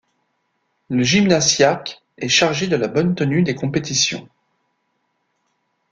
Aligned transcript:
Le 0.89 1.03
gymnasiarque 1.03 2.01
est 2.17 2.27
chargé 2.27 2.65
de 2.65 2.75
la 2.75 2.87
bonne 2.87 3.13
tenue 3.13 3.43
des 3.43 3.53
compétitions. 3.53 4.27